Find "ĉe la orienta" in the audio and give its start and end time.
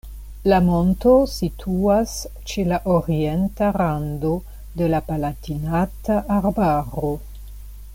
2.53-3.69